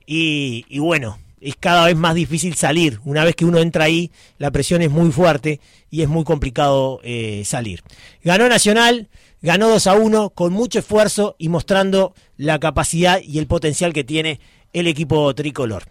y, 0.06 0.78
bueno, 0.80 1.18
es 1.40 1.54
cada 1.56 1.86
vez 1.86 1.96
más 1.96 2.14
difícil 2.14 2.54
salir. 2.54 3.00
Una 3.04 3.24
vez 3.24 3.36
que 3.36 3.44
uno 3.44 3.58
entra 3.58 3.84
ahí, 3.84 4.10
la 4.38 4.50
presión 4.50 4.82
es 4.82 4.90
muy 4.90 5.12
fuerte 5.12 5.60
y 5.88 6.02
es 6.02 6.08
muy 6.08 6.24
complicado 6.24 7.00
eh, 7.04 7.42
salir. 7.44 7.82
Ganó 8.24 8.48
Nacional, 8.48 9.08
ganó 9.40 9.68
2 9.68 9.86
a 9.86 9.94
1 9.94 10.30
con 10.30 10.52
mucho 10.52 10.80
esfuerzo 10.80 11.36
y 11.38 11.48
mostrando 11.48 12.14
la 12.36 12.58
capacidad 12.58 13.20
y 13.22 13.38
el 13.38 13.46
potencial 13.46 13.92
que 13.92 14.04
tiene 14.04 14.40
el 14.72 14.86
equipo 14.86 15.34
tricolor. 15.34 15.84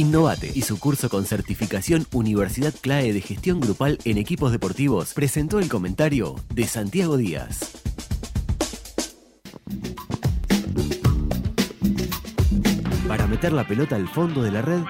Innovate 0.00 0.50
y 0.54 0.62
su 0.62 0.78
curso 0.78 1.10
con 1.10 1.26
certificación 1.26 2.06
Universidad 2.14 2.72
CLAE 2.80 3.12
de 3.12 3.20
Gestión 3.20 3.60
Grupal 3.60 3.98
en 4.06 4.16
Equipos 4.16 4.50
Deportivos 4.50 5.12
presentó 5.12 5.58
el 5.58 5.68
comentario 5.68 6.36
de 6.54 6.66
Santiago 6.66 7.18
Díaz. 7.18 7.72
Para 13.06 13.26
meter 13.26 13.52
la 13.52 13.68
pelota 13.68 13.96
al 13.96 14.08
fondo 14.08 14.42
de 14.42 14.50
la 14.50 14.62
red, 14.62 14.80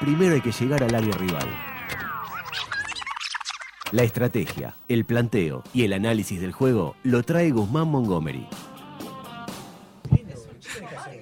primero 0.00 0.34
hay 0.34 0.40
que 0.40 0.50
llegar 0.50 0.82
al 0.82 0.96
área 0.96 1.16
rival. 1.16 1.48
La 3.92 4.02
estrategia, 4.02 4.74
el 4.88 5.04
planteo 5.04 5.62
y 5.72 5.84
el 5.84 5.92
análisis 5.92 6.40
del 6.40 6.50
juego 6.50 6.96
lo 7.04 7.22
trae 7.22 7.52
Guzmán 7.52 7.86
Montgomery. 7.86 8.48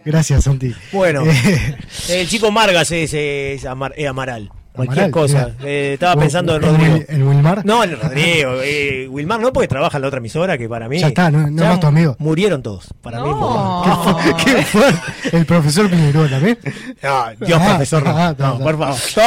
Gracias, 0.06 0.44
Santi. 0.44 0.72
Bueno, 0.92 1.25
Eh, 1.26 1.76
el 2.08 2.28
chico 2.28 2.50
Margas 2.52 2.90
es, 2.92 3.12
es 3.12 3.64
Amar- 3.64 3.92
es 3.96 4.06
Amaral. 4.08 4.50
Cualquier 4.76 5.04
Amaral, 5.06 5.11
cosa. 5.11 5.50
Eh, 5.64 5.92
estaba 5.95 6.12
¿en- 6.12 6.21
pensando 6.21 6.56
en 6.56 6.62
en 6.64 6.68
Rodrigo. 6.71 6.99
¿En 7.09 7.23
Wilmar? 7.28 7.64
No, 7.66 7.83
en 7.83 8.00
Rodrigo. 8.00 8.50
Eh, 8.62 9.09
Wilmar 9.11 9.40
no, 9.40 9.52
porque 9.52 9.66
trabaja 9.68 9.99
en 9.99 10.02
la 10.02 10.09
otra 10.09 10.18
emisora 10.18 10.56
que 10.59 10.68
para 10.68 10.88
mí. 10.88 10.99
Ya 11.00 11.09
está, 11.09 11.30
no- 11.30 11.50
no 11.50 11.62
ya 11.62 11.71
más 11.71 11.80
tu 11.80 11.87
amigo. 11.87 12.14
Murieron 12.18 12.62
todos. 12.62 12.87
Para 13.02 13.21
mí. 13.23 13.28
No. 13.30 14.18
¿Qué 14.45 14.62
fue? 14.64 14.92
El 15.33 15.47
profesor 15.47 15.88
Piñeiro 15.90 16.28
también. 16.28 16.59
No, 17.02 17.47
Dios, 17.47 17.59
Ah, 17.62 17.68
profesor, 17.71 18.04
no. 18.04 18.11
ah, 18.16 18.35
No, 18.38 18.59
no, 18.59 18.64
por 18.64 18.78
favor. 18.78 18.97
Todo, 19.14 19.26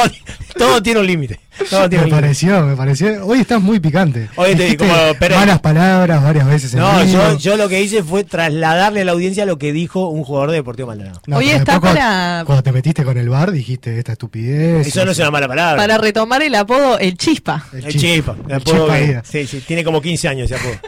todo 0.56 0.82
tiene 0.82 1.00
un 1.00 1.06
límite. 1.06 1.40
Me 1.60 1.88
límite. 1.88 2.10
pareció, 2.10 2.62
me 2.64 2.74
pareció. 2.74 3.26
Hoy 3.26 3.40
estás 3.40 3.60
muy 3.60 3.80
picante. 3.80 4.28
Hoy 4.36 4.54
te- 4.54 4.78
como 4.78 4.94
Pérez. 5.18 5.36
malas 5.38 5.60
palabras 5.60 6.22
varias 6.22 6.46
veces. 6.46 6.72
en 6.72 6.80
No, 6.80 7.04
yo, 7.04 7.36
yo 7.36 7.56
lo 7.58 7.68
que 7.68 7.82
hice 7.82 8.02
fue 8.02 8.24
trasladarle 8.24 9.02
a 9.02 9.04
la 9.04 9.12
audiencia 9.12 9.44
lo 9.44 9.58
que 9.58 9.70
dijo 9.72 10.08
un 10.08 10.24
jugador 10.24 10.50
de 10.52 10.56
Deportivo 10.56 10.88
Maldonado. 10.88 11.20
No, 11.26 11.36
Hoy 11.36 11.46
pero 11.46 11.58
está 11.58 11.80
para- 11.80 12.44
Cuando 12.46 12.62
te 12.62 12.72
metiste 12.72 13.04
con 13.04 13.18
el 13.18 13.28
bar 13.28 13.50
dijiste 13.52 13.98
esta 13.98 14.12
estupidez. 14.12 14.86
Eso 14.86 15.04
no 15.04 15.10
es 15.10 15.18
una 15.18 15.30
mala 15.48 15.62
palabra. 15.62 15.82
Para 15.82 15.98
retomar 15.98 16.42
el 16.42 16.54
apodo, 16.54 16.98
el 16.98 17.16
chispa. 17.16 17.66
El. 17.72 17.84
Chipa. 17.88 18.36
el 18.44 18.50
El 18.50 18.56
apodo 18.56 18.86
que- 18.88 19.20
sí, 19.24 19.46
sí, 19.46 19.60
tiene 19.66 19.84
como 19.84 20.00
15 20.00 20.28
años 20.28 20.50
ese 20.50 20.60
apodo. 20.60 20.78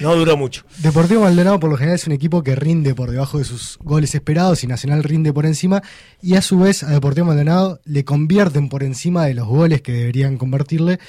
No 0.00 0.14
duró 0.16 0.36
mucho. 0.38 0.62
Deportivo 0.78 1.22
Maldonado 1.22 1.60
por 1.60 1.68
lo 1.70 1.76
general 1.76 1.96
es 1.96 2.06
un 2.06 2.14
equipo 2.14 2.42
que 2.42 2.56
rinde 2.56 2.94
por 2.94 3.10
debajo 3.10 3.38
de 3.38 3.44
sus 3.44 3.76
goles 3.82 4.14
esperados 4.14 4.64
y 4.64 4.66
Nacional 4.66 5.02
rinde 5.04 5.30
por 5.32 5.44
encima 5.44 5.82
y 6.22 6.36
a 6.36 6.42
su 6.42 6.58
vez 6.58 6.82
a 6.82 6.90
Deportivo 6.90 7.26
Maldonado 7.26 7.80
le 7.84 8.02
convierten 8.04 8.70
por 8.70 8.82
encima 8.82 9.26
de 9.26 9.34
los 9.34 9.46
goles 9.46 9.82
que 9.82 9.92
deberían 9.92 10.38
convertirle 10.38 11.00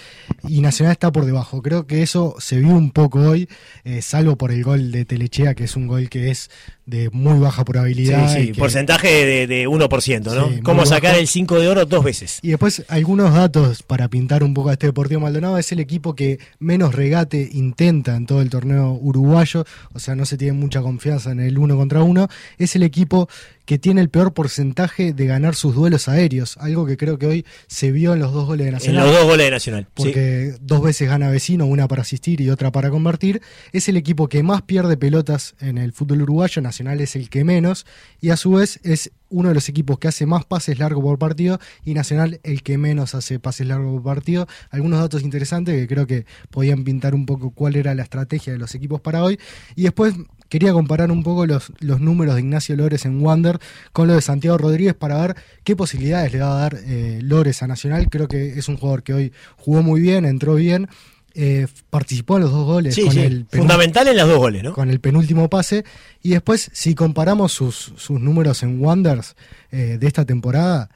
y 0.47 0.59
Nacional 0.59 0.91
está 0.91 1.11
por 1.11 1.25
debajo. 1.25 1.61
Creo 1.61 1.87
que 1.87 2.01
eso 2.03 2.35
se 2.39 2.57
vio 2.59 2.69
un 2.75 2.91
poco 2.91 3.19
hoy, 3.19 3.47
eh, 3.85 4.01
salvo 4.01 4.35
por 4.35 4.51
el 4.51 4.61
gol 4.63 4.91
de 4.91 5.05
Telechea 5.05 5.53
que 5.55 5.63
es 5.63 5.75
un 5.77 5.87
gol 5.87 6.09
que 6.09 6.29
es 6.31 6.49
de 6.85 7.09
muy 7.11 7.39
baja 7.39 7.61
Sí, 7.61 7.65
probabilidad. 7.65 8.33
sí, 8.35 8.51
que- 8.51 8.59
porcentaje 8.59 9.07
de, 9.25 9.47
de 9.47 9.67
1%, 9.67 10.35
¿no? 10.35 10.49
Sí, 10.49 10.59
Cómo 10.61 10.85
sacar 10.85 11.11
bajo. 11.11 11.21
el 11.21 11.27
5 11.27 11.59
de 11.59 11.67
oro 11.67 11.85
dos 11.85 12.03
veces. 12.03 12.39
Y 12.43 12.49
después 12.49 12.83
algunos 12.89 13.33
datos 13.33 13.81
para 13.81 14.07
pintar 14.07 14.43
un 14.43 14.53
poco 14.53 14.69
a 14.69 14.73
este 14.73 14.85
Deportivo 14.87 15.21
Maldonado. 15.21 15.57
Es 15.57 15.71
el 15.71 15.79
equipo 15.79 16.15
que 16.15 16.37
menos 16.59 16.93
regate 16.93 17.49
intenta 17.53 18.15
en 18.15 18.25
todo 18.27 18.41
el 18.41 18.49
torneo 18.51 18.91
uruguayo, 19.01 19.65
o 19.93 19.99
sea, 19.99 20.15
no 20.15 20.25
se 20.25 20.37
tiene 20.37 20.53
mucha 20.53 20.81
confianza 20.81 21.31
en 21.31 21.39
el 21.39 21.57
uno 21.57 21.75
contra 21.75 22.03
uno. 22.03 22.27
Es 22.59 22.75
el 22.75 22.83
equipo 22.83 23.27
que 23.65 23.77
tiene 23.79 24.01
el 24.01 24.09
peor 24.09 24.33
porcentaje 24.33 25.13
de 25.13 25.25
ganar 25.25 25.55
sus 25.55 25.75
duelos 25.75 26.07
aéreos, 26.07 26.57
algo 26.59 26.85
que 26.85 26.97
creo 26.97 27.17
que 27.17 27.25
hoy 27.25 27.45
se 27.67 27.91
vio 27.91 28.13
en 28.13 28.19
los 28.19 28.31
dos 28.31 28.45
goles 28.45 28.65
de 28.65 28.69
En 28.69 28.73
Nacional. 28.75 29.05
los 29.05 29.15
dos 29.15 29.25
goles 29.25 29.45
de 29.47 29.51
Nacional. 29.51 29.83
sí. 29.85 29.91
Porque 29.95 30.55
dos 30.61 30.81
veces 30.81 31.09
gana 31.09 31.29
vecino, 31.29 31.65
una 31.65 31.87
para 31.87 32.03
asistir 32.03 32.41
y 32.41 32.49
otra 32.49 32.71
para 32.71 32.89
convertir. 32.89 33.41
Es 33.71 33.89
el 33.89 33.97
equipo 33.97 34.29
que 34.29 34.43
más 34.43 34.61
pierde 34.61 34.97
pelotas 34.97 35.55
en 35.59 35.77
el 35.77 35.93
fútbol 35.93 36.21
uruguayo, 36.21 36.61
Nacional 36.61 37.01
es 37.01 37.15
el 37.15 37.29
que 37.29 37.43
menos, 37.43 37.85
y 38.21 38.29
a 38.29 38.37
su 38.37 38.51
vez 38.51 38.79
es 38.83 39.11
uno 39.29 39.49
de 39.49 39.55
los 39.55 39.69
equipos 39.69 39.99
que 39.99 40.07
hace 40.07 40.25
más 40.25 40.45
pases 40.45 40.79
largos 40.79 41.03
por 41.03 41.17
partido 41.17 41.59
y 41.83 41.93
Nacional 41.93 42.39
el 42.43 42.61
que 42.63 42.77
menos 42.77 43.15
hace 43.15 43.39
pases 43.39 43.67
largos 43.67 43.93
por 43.93 44.15
partido. 44.15 44.47
Algunos 44.69 44.99
datos 44.99 45.23
interesantes 45.23 45.75
que 45.75 45.87
creo 45.87 46.07
que 46.07 46.25
podían 46.49 46.83
pintar 46.83 47.15
un 47.15 47.25
poco 47.25 47.51
cuál 47.51 47.75
era 47.75 47.95
la 47.95 48.03
estrategia 48.03 48.53
de 48.53 48.59
los 48.59 48.75
equipos 48.75 49.01
para 49.01 49.23
hoy. 49.23 49.39
Y 49.75 49.83
después 49.83 50.15
quería 50.49 50.73
comparar 50.73 51.11
un 51.11 51.23
poco 51.23 51.45
los, 51.45 51.71
los 51.79 51.99
números 51.99 52.35
de 52.35 52.41
Ignacio 52.41 52.75
Lores 52.75 53.05
en 53.05 53.21
Wander 53.21 53.59
con 53.91 54.07
lo 54.07 54.13
de 54.13 54.21
Santiago 54.21 54.57
Rodríguez 54.57 54.93
para 54.93 55.19
ver 55.19 55.35
qué 55.63 55.75
posibilidades 55.75 56.33
le 56.33 56.39
va 56.39 56.57
a 56.57 56.59
dar 56.59 56.77
eh, 56.85 57.19
Lores 57.21 57.63
a 57.63 57.67
Nacional. 57.67 58.09
Creo 58.09 58.27
que 58.27 58.57
es 58.57 58.67
un 58.67 58.77
jugador 58.77 59.03
que 59.03 59.13
hoy 59.13 59.33
jugó 59.57 59.81
muy 59.81 60.01
bien, 60.01 60.25
entró 60.25 60.55
bien, 60.55 60.87
eh, 61.35 61.67
participó 61.89 62.37
en 62.37 62.43
los 62.43 62.51
dos 62.51 62.65
goles 62.65 62.95
Sí, 62.95 63.03
con, 63.03 63.11
sí. 63.11 63.19
El 63.19 63.45
Fundamental 63.51 64.07
en 64.07 64.17
los 64.17 64.27
dos 64.27 64.37
goles, 64.37 64.63
¿no? 64.63 64.73
con 64.73 64.89
el 64.89 64.99
penúltimo 64.99 65.49
pase. 65.49 65.83
Y 66.23 66.29
después, 66.31 66.69
si 66.73 66.95
comparamos 66.95 67.51
sus, 67.51 67.93
sus 67.97 68.19
números 68.19 68.63
en 68.63 68.79
Wonders 68.81 69.35
eh, 69.71 69.97
de 69.99 70.07
esta 70.07 70.25
temporada, 70.25 70.89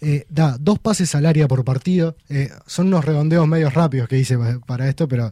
eh, 0.00 0.24
da 0.28 0.56
dos 0.58 0.78
pases 0.80 1.14
al 1.14 1.26
área 1.26 1.46
por 1.46 1.64
partido. 1.64 2.16
Eh, 2.28 2.50
son 2.66 2.88
unos 2.88 3.04
redondeos 3.04 3.46
medios 3.46 3.72
rápidos 3.74 4.08
que 4.08 4.18
hice 4.18 4.36
pa- 4.36 4.58
para 4.66 4.88
esto, 4.88 5.06
pero 5.06 5.30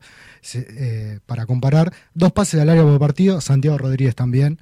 eh, 0.55 1.19
para 1.27 1.47
comparar, 1.47 1.93
dos 2.15 2.31
pases 2.33 2.61
al 2.61 2.69
área 2.71 2.83
por 2.85 2.99
partido, 2.99 3.41
Santiago 3.41 3.79
Rodríguez 3.79 4.15
también. 4.15 4.61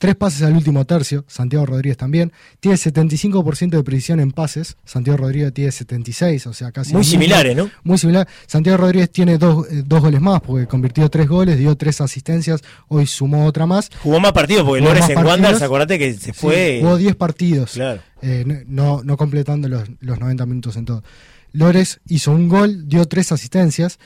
Tres 0.00 0.16
pases 0.16 0.40
al 0.40 0.54
último 0.56 0.86
tercio, 0.86 1.26
Santiago 1.28 1.66
Rodríguez 1.66 1.98
también. 1.98 2.32
Tiene 2.58 2.78
75% 2.78 3.68
de 3.68 3.84
precisión 3.84 4.18
en 4.18 4.30
pases, 4.32 4.78
Santiago 4.82 5.18
Rodríguez 5.18 5.52
tiene 5.52 5.70
76, 5.70 6.46
o 6.46 6.54
sea, 6.54 6.72
casi... 6.72 6.94
Muy 6.94 7.04
similares, 7.04 7.54
¿no? 7.54 7.70
Muy 7.84 7.98
similar. 7.98 8.26
Santiago 8.46 8.78
Rodríguez 8.78 9.10
tiene 9.12 9.36
dos, 9.36 9.66
eh, 9.70 9.82
dos 9.84 10.00
goles 10.00 10.22
más, 10.22 10.40
porque 10.40 10.66
convirtió 10.66 11.10
tres 11.10 11.28
goles, 11.28 11.58
dio 11.58 11.76
tres 11.76 12.00
asistencias, 12.00 12.62
hoy 12.88 13.06
sumó 13.06 13.44
otra 13.44 13.66
más. 13.66 13.90
Jugó 14.02 14.20
más 14.20 14.32
partidos 14.32 14.64
porque 14.64 14.80
Lores 14.82 15.06
en. 15.06 15.18
Wanderers, 15.18 15.60
acordate 15.60 15.98
que 15.98 16.14
se 16.14 16.32
fue. 16.32 16.76
Sí, 16.78 16.80
jugó 16.80 16.96
10 16.96 17.16
partidos, 17.16 17.72
Claro. 17.72 18.00
eh, 18.22 18.64
no, 18.68 19.02
no 19.04 19.18
completando 19.18 19.68
los, 19.68 19.86
los 20.00 20.18
90 20.18 20.46
minutos 20.46 20.76
en 20.76 20.86
todo. 20.86 21.02
Lores 21.52 22.00
hizo 22.08 22.30
un 22.30 22.48
gol, 22.48 22.88
dio 22.88 23.04
tres 23.04 23.32
asistencias, 23.32 23.98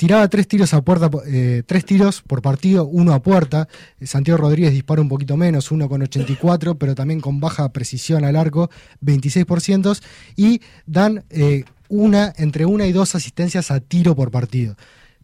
tiraba 0.00 0.26
tres 0.28 0.48
tiros 0.48 0.72
a 0.72 0.80
puerta, 0.80 1.10
eh, 1.26 1.62
tres 1.66 1.84
tiros 1.84 2.22
por 2.22 2.40
partido, 2.40 2.86
uno 2.86 3.12
a 3.12 3.20
puerta. 3.20 3.68
Santiago 4.00 4.38
Rodríguez 4.38 4.72
dispara 4.72 5.02
un 5.02 5.10
poquito 5.10 5.36
menos, 5.36 5.70
uno 5.70 5.90
con 5.90 6.00
84, 6.00 6.76
pero 6.76 6.94
también 6.94 7.20
con 7.20 7.38
baja 7.38 7.70
precisión 7.70 8.24
al 8.24 8.34
arco, 8.34 8.70
26%, 9.04 10.00
y 10.36 10.62
dan 10.86 11.24
eh, 11.28 11.64
una, 11.90 12.32
entre 12.38 12.64
una 12.64 12.86
y 12.86 12.92
dos 12.92 13.14
asistencias 13.14 13.70
a 13.70 13.80
tiro 13.80 14.16
por 14.16 14.30
partido. 14.30 14.74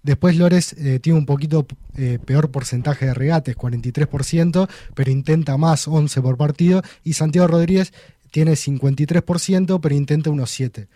Después 0.02 0.36
Lores 0.36 0.74
eh, 0.74 1.00
tiene 1.00 1.18
un 1.18 1.26
poquito 1.26 1.66
peor 2.26 2.50
porcentaje 2.50 3.06
de 3.06 3.14
regates, 3.14 3.56
43%, 3.56 4.68
pero 4.94 5.10
intenta 5.10 5.56
más, 5.56 5.88
11 5.88 6.20
por 6.20 6.36
partido. 6.36 6.82
Y 7.02 7.14
Santiago 7.14 7.48
Rodríguez 7.48 7.94
tiene 8.30 8.52
53%, 8.52 9.80
pero 9.80 9.94
intenta 9.94 10.28
unos 10.28 10.50
7. 10.50 10.86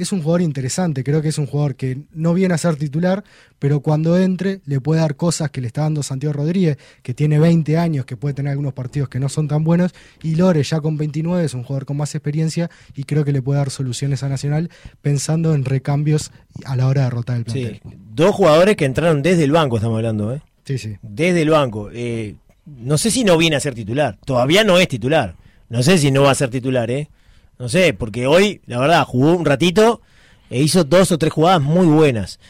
Es 0.00 0.12
un 0.12 0.22
jugador 0.22 0.42
interesante, 0.42 1.04
creo 1.04 1.20
que 1.20 1.28
es 1.28 1.38
un 1.38 1.46
jugador 1.46 1.76
que 1.76 1.98
no 2.12 2.32
viene 2.32 2.54
a 2.54 2.58
ser 2.58 2.76
titular, 2.76 3.22
pero 3.58 3.80
cuando 3.80 4.18
entre 4.18 4.60
le 4.64 4.80
puede 4.80 5.00
dar 5.00 5.16
cosas 5.16 5.50
que 5.50 5.60
le 5.60 5.66
está 5.66 5.82
dando 5.82 6.02
Santiago 6.02 6.32
Rodríguez, 6.32 6.78
que 7.02 7.12
tiene 7.12 7.38
20 7.38 7.76
años, 7.76 8.06
que 8.06 8.16
puede 8.16 8.34
tener 8.34 8.52
algunos 8.52 8.72
partidos 8.72 9.08
que 9.08 9.20
no 9.20 9.28
son 9.28 9.46
tan 9.46 9.62
buenos, 9.62 9.92
y 10.22 10.36
Lores 10.36 10.70
ya 10.70 10.80
con 10.80 10.96
29 10.96 11.44
es 11.44 11.54
un 11.54 11.64
jugador 11.64 11.84
con 11.84 11.98
más 11.98 12.14
experiencia 12.14 12.70
y 12.94 13.04
creo 13.04 13.24
que 13.24 13.32
le 13.32 13.42
puede 13.42 13.58
dar 13.58 13.70
soluciones 13.70 14.22
a 14.22 14.28
Nacional 14.28 14.70
pensando 15.02 15.54
en 15.54 15.64
recambios 15.64 16.32
a 16.64 16.76
la 16.76 16.86
hora 16.86 17.02
de 17.02 17.04
derrotar 17.08 17.36
el 17.36 17.44
plantel. 17.44 17.80
Sí. 17.82 17.98
Dos 18.14 18.34
jugadores 18.34 18.76
que 18.76 18.86
entraron 18.86 19.22
desde 19.22 19.44
el 19.44 19.52
banco, 19.52 19.76
estamos 19.76 19.96
hablando, 19.96 20.32
¿eh? 20.32 20.40
Sí, 20.64 20.78
sí. 20.78 20.96
Desde 21.02 21.42
el 21.42 21.50
banco. 21.50 21.90
Eh, 21.92 22.36
no 22.64 22.96
sé 22.98 23.10
si 23.10 23.24
no 23.24 23.36
viene 23.36 23.56
a 23.56 23.60
ser 23.60 23.74
titular. 23.74 24.16
Todavía 24.24 24.64
no 24.64 24.78
es 24.78 24.88
titular. 24.88 25.34
No 25.68 25.82
sé 25.82 25.98
si 25.98 26.10
no 26.10 26.22
va 26.22 26.30
a 26.30 26.34
ser 26.34 26.50
titular, 26.50 26.90
¿eh? 26.90 27.08
No 27.60 27.68
sé, 27.68 27.94
porque 27.94 28.26
hoy, 28.26 28.60
la 28.66 28.80
verdad, 28.80 29.04
jugó 29.04 29.34
un 29.36 29.44
ratito 29.44 30.00
e 30.48 30.60
hizo 30.62 30.82
dos 30.82 31.12
o 31.12 31.18
tres 31.18 31.32
jugadas 31.32 31.60
muy 31.62 31.86
buenas. 31.86 32.40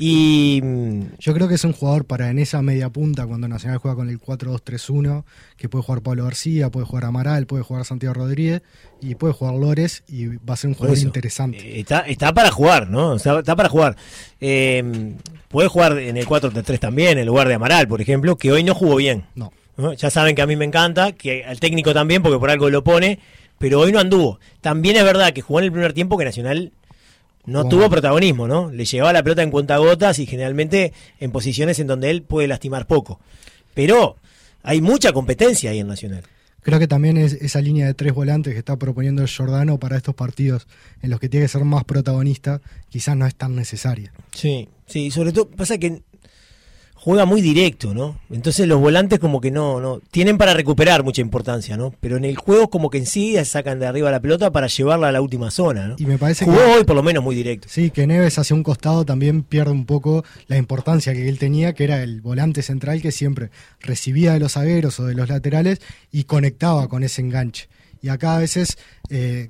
Y. 0.00 0.60
mm, 0.62 1.00
Yo 1.18 1.34
creo 1.34 1.48
que 1.48 1.54
es 1.56 1.64
un 1.64 1.72
jugador 1.72 2.04
para 2.04 2.30
en 2.30 2.38
esa 2.38 2.62
media 2.62 2.88
punta 2.88 3.26
cuando 3.26 3.48
Nacional 3.48 3.78
juega 3.78 3.96
con 3.96 4.08
el 4.08 4.20
4-2-3-1, 4.20 5.24
que 5.56 5.68
puede 5.68 5.82
jugar 5.82 6.02
Pablo 6.02 6.22
García, 6.24 6.70
puede 6.70 6.86
jugar 6.86 7.06
Amaral, 7.06 7.46
puede 7.46 7.64
jugar 7.64 7.84
Santiago 7.84 8.14
Rodríguez 8.14 8.62
y 9.00 9.16
puede 9.16 9.32
jugar 9.34 9.54
Lores 9.54 10.04
y 10.06 10.26
va 10.26 10.54
a 10.54 10.56
ser 10.56 10.68
un 10.68 10.74
jugador 10.74 10.96
eso, 10.98 11.06
interesante. 11.06 11.58
eh, 11.58 11.80
Está, 11.80 12.00
está 12.00 12.32
para 12.32 12.52
jugar, 12.52 12.88
¿no? 12.90 13.16
Está, 13.16 13.40
está 13.40 13.56
para 13.56 13.68
jugar. 13.68 13.96
Eh, 14.40 15.14
puede 15.48 15.68
jugar 15.68 15.98
en 15.98 16.16
el 16.16 16.26
4-3 16.26 16.78
también, 16.78 17.18
en 17.18 17.26
lugar 17.26 17.48
de 17.48 17.54
Amaral, 17.54 17.88
por 17.88 18.00
ejemplo, 18.00 18.36
que 18.36 18.52
hoy 18.52 18.62
no 18.62 18.74
jugó 18.74 18.96
bien. 18.96 19.24
No. 19.34 19.52
¿no? 19.76 19.94
Ya 19.94 20.10
saben 20.10 20.36
que 20.36 20.42
a 20.42 20.46
mí 20.46 20.54
me 20.54 20.64
encanta, 20.64 21.12
que 21.12 21.44
al 21.44 21.58
técnico 21.58 21.92
también, 21.94 22.22
porque 22.22 22.38
por 22.38 22.50
algo 22.50 22.70
lo 22.70 22.84
pone, 22.84 23.18
pero 23.58 23.80
hoy 23.80 23.92
no 23.92 23.98
anduvo. 24.00 24.38
También 24.60 24.96
es 24.96 25.04
verdad 25.04 25.32
que 25.32 25.40
jugó 25.42 25.58
en 25.60 25.66
el 25.66 25.72
primer 25.72 25.92
tiempo 25.92 26.16
que 26.16 26.24
Nacional 26.24 26.72
no 27.44 27.62
Wow. 27.62 27.70
tuvo 27.70 27.90
protagonismo, 27.90 28.46
¿no? 28.46 28.70
Le 28.70 28.84
llevaba 28.84 29.12
la 29.12 29.22
pelota 29.22 29.42
en 29.42 29.50
cuentagotas 29.50 30.18
y 30.18 30.26
generalmente 30.26 30.92
en 31.18 31.30
posiciones 31.32 31.78
en 31.78 31.86
donde 31.86 32.10
él 32.10 32.22
puede 32.22 32.46
lastimar 32.48 32.86
poco. 32.86 33.20
Pero 33.74 34.16
hay 34.62 34.80
mucha 34.80 35.12
competencia 35.12 35.70
ahí 35.70 35.78
en 35.78 35.86
Nacional. 35.86 36.24
Creo 36.60 36.78
que 36.78 36.88
también 36.88 37.16
es 37.16 37.32
esa 37.34 37.60
línea 37.62 37.86
de 37.86 37.94
tres 37.94 38.12
volantes 38.12 38.52
que 38.52 38.58
está 38.58 38.76
proponiendo 38.76 39.22
el 39.22 39.28
Giordano 39.28 39.78
para 39.78 39.96
estos 39.96 40.14
partidos 40.14 40.66
en 41.00 41.08
los 41.10 41.20
que 41.20 41.28
tiene 41.30 41.44
que 41.46 41.48
ser 41.48 41.64
más 41.64 41.84
protagonista, 41.84 42.60
quizás 42.90 43.16
no 43.16 43.26
es 43.26 43.34
tan 43.34 43.54
necesaria. 43.54 44.12
Sí, 44.32 44.68
sí, 44.86 45.10
sobre 45.10 45.32
todo 45.32 45.48
pasa 45.48 45.78
que 45.78 46.02
juega 47.08 47.24
muy 47.24 47.40
directo, 47.40 47.94
¿no? 47.94 48.20
Entonces 48.30 48.68
los 48.68 48.78
volantes 48.78 49.18
como 49.18 49.40
que 49.40 49.50
no, 49.50 49.80
no, 49.80 49.98
tienen 50.10 50.36
para 50.36 50.52
recuperar 50.52 51.04
mucha 51.04 51.22
importancia, 51.22 51.74
¿no? 51.74 51.94
Pero 52.00 52.18
en 52.18 52.26
el 52.26 52.36
juego 52.36 52.68
como 52.68 52.90
que 52.90 52.98
en 52.98 53.06
sí 53.06 53.34
sacan 53.46 53.78
de 53.78 53.86
arriba 53.86 54.10
la 54.10 54.20
pelota 54.20 54.52
para 54.52 54.66
llevarla 54.66 55.08
a 55.08 55.12
la 55.12 55.22
última 55.22 55.50
zona, 55.50 55.88
¿no? 55.88 55.96
Y 55.98 56.04
me 56.04 56.18
parece 56.18 56.44
Jugó 56.44 56.58
que, 56.58 56.64
hoy 56.64 56.84
por 56.84 56.94
lo 56.94 57.02
menos 57.02 57.24
muy 57.24 57.34
directo. 57.34 57.66
sí, 57.70 57.90
que 57.90 58.06
Neves 58.06 58.38
hacia 58.38 58.54
un 58.54 58.62
costado 58.62 59.06
también 59.06 59.42
pierde 59.42 59.70
un 59.70 59.86
poco 59.86 60.22
la 60.48 60.58
importancia 60.58 61.14
que 61.14 61.26
él 61.30 61.38
tenía, 61.38 61.72
que 61.72 61.84
era 61.84 62.02
el 62.02 62.20
volante 62.20 62.60
central 62.60 63.00
que 63.00 63.10
siempre 63.10 63.48
recibía 63.80 64.34
de 64.34 64.40
los 64.40 64.52
zagueros 64.52 65.00
o 65.00 65.06
de 65.06 65.14
los 65.14 65.30
laterales 65.30 65.80
y 66.12 66.24
conectaba 66.24 66.88
con 66.88 67.04
ese 67.04 67.22
enganche. 67.22 67.70
Y 68.02 68.10
acá 68.10 68.36
a 68.36 68.38
veces 68.38 68.76
eh, 69.08 69.48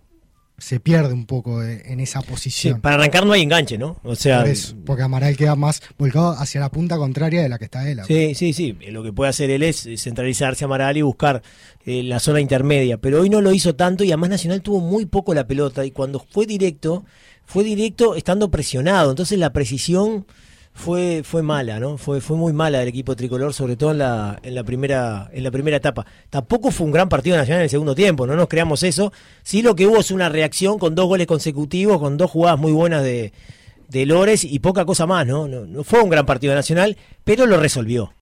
se 0.59 0.81
pierde 0.81 1.13
un 1.15 1.25
poco 1.25 1.63
eh, 1.63 1.83
en 1.87 2.01
esa 2.01 2.21
Sí, 2.21 2.27
posición. 2.29 2.81
para 2.81 2.97
arrancar 2.97 3.25
no 3.25 3.33
hay 3.33 3.43
enganche, 3.43 3.79
¿no? 3.79 4.01
O 4.03 4.17
sea, 4.17 4.41
Por 4.41 4.49
eso, 4.49 4.77
porque 4.85 5.03
Amaral 5.05 5.37
queda 5.37 5.55
más 5.55 5.81
volcado 5.97 6.31
hacia 6.33 6.61
la 6.61 6.69
punta 6.69 6.97
contraria 6.97 7.41
de 7.43 7.49
la 7.49 7.59
que 7.59 7.67
está 7.67 7.89
él. 7.89 8.01
ahora. 8.01 8.13
Sí, 8.13 8.35
sí, 8.35 8.53
sí. 8.53 8.77
Lo 8.91 9.03
que 9.05 9.13
puede 9.13 9.31
hacer 9.31 9.51
él 9.51 9.63
es 9.63 9.89
centralizarse 9.97 10.65
a 10.65 10.67
Amaral 10.67 10.97
y 10.97 11.03
buscar 11.03 11.43
eh, 11.87 12.03
la 12.03 12.19
zona 12.19 12.41
intermedia. 12.41 12.99
Pero 12.99 13.21
hoy 13.21 13.31
no 13.31 13.41
lo 13.41 13.53
hizo 13.53 13.77
tanto 13.77 14.03
y 14.03 14.09
además 14.11 14.31
Nacional 14.31 14.61
tuvo 14.61 14.81
muy 14.81 15.07
poco 15.07 15.33
la 15.33 15.47
pelota. 15.47 15.85
Y 15.87 15.93
cuando 15.93 16.19
fue 16.29 16.45
directo, 16.45 17.05
fue 17.45 17.63
directo 17.63 18.17
estando 18.17 18.51
presionado. 18.51 19.11
Entonces 19.11 19.39
la 19.39 19.53
precisión 19.53 20.27
fue, 20.79 21.23
fue 21.25 21.43
mala, 21.43 21.81
¿no? 21.81 21.99
Fue, 21.99 22.21
fue 22.21 22.37
muy 22.37 22.53
mala 22.53 22.79
del 22.79 22.89
equipo 22.89 23.17
tricolor, 23.17 23.53
sobre 23.53 23.77
todo 23.77 23.91
en 23.91 23.99
la, 23.99 24.39
en 24.43 24.55
la 24.55 24.65
primera, 24.65 25.29
en 25.33 25.43
la 25.43 25.51
primera 25.51 25.77
etapa. 25.77 26.07
Tampoco 26.31 26.71
fue 26.71 26.87
un 26.87 26.93
gran 26.93 27.09
partido 27.09 27.37
Nacional 27.37 27.61
en 27.61 27.65
el 27.65 27.71
segundo 27.71 27.95
tiempo, 27.95 28.27
no 28.27 28.37
nos 28.37 28.49
creamos 28.49 28.83
eso. 28.83 29.13
Sí 29.43 29.61
lo 29.61 29.75
que 29.75 29.87
hubo 29.87 29.99
es 29.99 30.11
una 30.11 30.29
reacción 30.29 30.79
con 30.79 30.95
dos 30.95 31.07
goles 31.07 31.27
consecutivos, 31.27 31.99
con 31.99 32.17
dos 32.17 32.31
jugadas 32.31 32.59
muy 32.59 32.73
buenas 32.73 33.03
de, 33.03 33.33
de 33.89 34.07
Lores 34.07 34.45
y 34.45 34.61
poca 34.61 34.85
cosa 34.85 35.07
más. 35.07 35.27
No, 35.27 35.49
no 35.49 35.85
fue 35.85 36.01
un 36.01 36.11
gran 36.11 36.25
partido 36.25 36.55
Nacional, 36.55 36.97
pero 37.25 37.45
lo 37.47 37.59
resolvió. 37.59 38.13